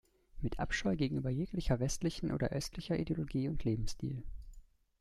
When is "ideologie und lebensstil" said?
2.97-4.23